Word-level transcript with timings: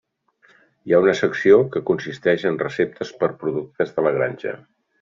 Hi 0.89 0.93
ha 0.95 1.01
una 1.03 1.13
secció 1.19 1.59
que 1.75 1.83
consisteix 1.91 2.47
en 2.53 2.59
receptes 2.63 3.13
pels 3.21 3.37
productes 3.45 3.95
de 3.99 4.09
la 4.09 4.15
granja. 4.19 4.57